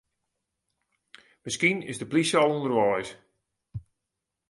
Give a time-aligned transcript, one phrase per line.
[1.43, 3.09] Miskien is de plysje al ûnderweis.